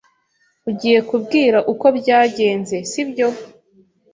[0.69, 3.27] Ugiye kubwira uko byagenze, sibyo?